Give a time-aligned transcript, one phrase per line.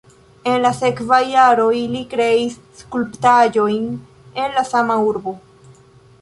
[0.51, 3.87] En la sekvaj jaroj li kreis skulptaĵojn
[4.45, 5.37] en la sama urbo.